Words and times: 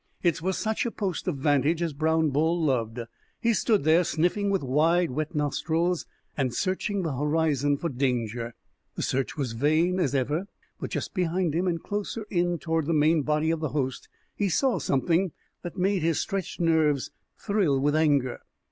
It 0.23 0.41
was 0.41 0.57
such 0.57 0.83
a 0.83 0.89
post 0.89 1.27
of 1.27 1.37
vantage 1.37 1.79
as 1.79 1.93
Brown 1.93 2.31
Bull 2.31 2.59
loved. 2.59 3.01
He 3.39 3.53
stood 3.53 3.83
there 3.83 4.03
sniffing 4.03 4.49
with 4.49 4.63
wide, 4.63 5.11
wet 5.11 5.35
nostrils, 5.35 6.07
and 6.35 6.55
searching 6.55 7.03
the 7.03 7.15
horizon 7.15 7.77
for 7.77 7.87
danger. 7.87 8.55
The 8.95 9.03
search 9.03 9.37
was 9.37 9.51
vain, 9.51 9.99
as 9.99 10.15
ever; 10.15 10.47
but 10.79 10.89
just 10.89 11.13
behind 11.13 11.53
him, 11.53 11.67
and 11.67 11.83
closer 11.83 12.25
in 12.31 12.57
toward 12.57 12.87
the 12.87 12.93
main 12.93 13.21
body 13.21 13.51
of 13.51 13.59
the 13.59 13.69
host, 13.77 14.09
he 14.35 14.49
saw 14.49 14.79
something 14.79 15.33
that 15.61 15.77
made 15.77 16.01
his 16.01 16.19
stretched 16.19 16.59
nerves 16.59 17.11
thrill 17.37 17.79
with 17.79 17.95
anger. 17.95 18.39